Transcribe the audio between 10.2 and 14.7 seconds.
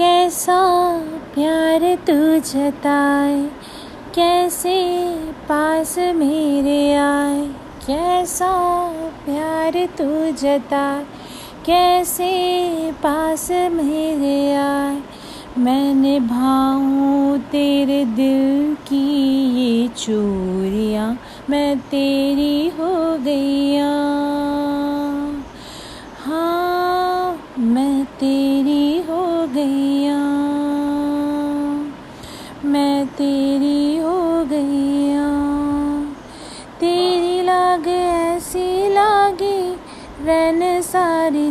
जताए कैसे पास मेरे